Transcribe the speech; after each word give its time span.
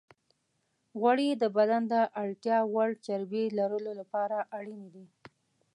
غوړې 0.99 1.29
د 1.41 1.43
بدن 1.57 1.81
د 1.93 1.95
اړتیا 2.21 2.57
وړ 2.73 2.89
چربی 3.05 3.43
لرلو 3.57 3.91
لپاره 3.99 4.37
اړینې 4.57 4.89
دي. 4.95 5.05